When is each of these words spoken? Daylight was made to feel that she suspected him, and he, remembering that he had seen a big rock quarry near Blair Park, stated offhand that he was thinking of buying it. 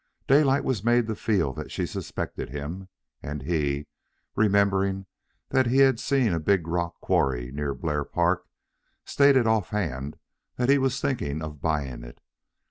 Daylight 0.27 0.63
was 0.63 0.83
made 0.83 1.05
to 1.05 1.15
feel 1.15 1.53
that 1.53 1.69
she 1.69 1.85
suspected 1.85 2.49
him, 2.49 2.89
and 3.21 3.43
he, 3.43 3.85
remembering 4.35 5.05
that 5.49 5.67
he 5.67 5.77
had 5.77 5.99
seen 5.99 6.33
a 6.33 6.39
big 6.39 6.67
rock 6.67 6.99
quarry 7.01 7.51
near 7.51 7.75
Blair 7.75 8.03
Park, 8.03 8.47
stated 9.05 9.45
offhand 9.45 10.17
that 10.55 10.69
he 10.69 10.79
was 10.79 10.99
thinking 10.99 11.43
of 11.43 11.61
buying 11.61 12.03
it. 12.03 12.19